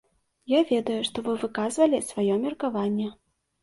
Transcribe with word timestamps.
Я 0.53 0.61
ведаю, 0.71 0.95
што 1.11 1.25
вы 1.29 1.37
выказвалі 1.43 2.03
сваё 2.11 2.43
меркаванне. 2.51 3.17